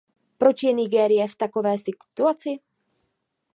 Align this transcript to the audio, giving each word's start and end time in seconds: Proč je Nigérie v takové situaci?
Proč 0.41 0.63
je 0.65 0.73
Nigérie 0.73 1.21
v 1.27 1.35
takové 1.37 1.77
situaci? 1.77 2.57